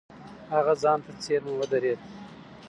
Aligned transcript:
هغه 0.53 0.73
ځان 0.83 0.99
ته 1.05 1.11
څېرمه 1.23 1.53
ودرېد. 1.57 1.99